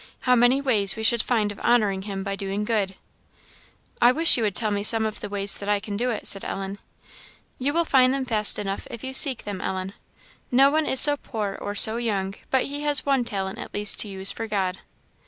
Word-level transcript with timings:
how 0.21 0.35
many 0.35 0.59
ways 0.61 0.95
we 0.95 1.03
should 1.03 1.21
find 1.21 1.51
of 1.51 1.59
honouring 1.59 2.01
him 2.01 2.23
by 2.23 2.35
doing 2.35 2.63
good." 2.63 2.95
"I 4.01 4.11
wish 4.11 4.35
you 4.35 4.41
would 4.41 4.55
tell 4.55 4.71
me 4.71 4.81
some 4.81 5.05
of 5.05 5.19
the 5.19 5.29
ways 5.29 5.55
that 5.59 5.69
I 5.69 5.79
can 5.79 5.95
do 5.95 6.09
it," 6.09 6.25
said 6.25 6.43
Ellen. 6.43 6.79
"You 7.59 7.71
will 7.71 7.85
find 7.85 8.11
them 8.11 8.25
fast 8.25 8.57
enough 8.57 8.87
if 8.89 9.03
you 9.03 9.13
seek 9.13 9.43
them, 9.43 9.61
Ellen. 9.61 9.93
No 10.49 10.71
one 10.71 10.87
is 10.87 10.99
so 10.99 11.17
poor 11.17 11.53
or 11.61 11.75
so 11.75 11.97
young 11.97 12.33
but 12.49 12.63
he 12.65 12.81
has 12.81 13.05
one 13.05 13.23
talent 13.23 13.59
at 13.59 13.75
least 13.75 13.99
to 13.99 14.07
use 14.07 14.31
for 14.31 14.47
God." 14.47 14.79